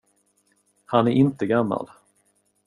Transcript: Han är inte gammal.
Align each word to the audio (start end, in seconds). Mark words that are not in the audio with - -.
Han 0.85 1.07
är 1.07 1.11
inte 1.11 1.45
gammal. 1.45 1.89